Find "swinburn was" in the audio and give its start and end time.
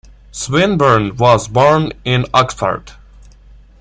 0.31-1.47